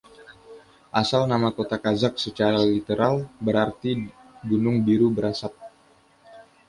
[1.01, 3.15] Asal nama kota Kazakh secara literal
[3.45, 3.91] berarti
[4.49, 5.53] “gunung biru berasap”.